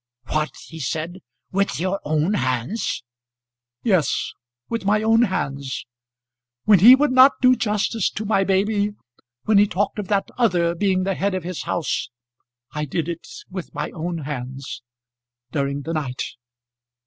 [0.29, 1.19] "What!" he said;
[1.51, 3.03] "with your own hands?"
[3.83, 4.33] "Yes;
[4.67, 5.85] with my own hands.
[6.63, 8.93] When he would not do justice to my baby,
[9.43, 12.09] when he talked of that other being the head of his house,
[12.71, 14.81] I did it, with my own hands,
[15.51, 16.23] during the night."